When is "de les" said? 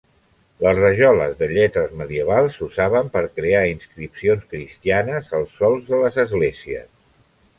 5.93-6.17